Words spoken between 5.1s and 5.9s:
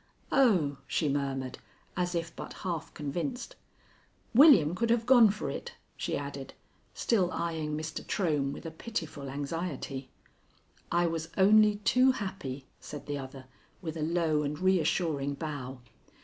for it,"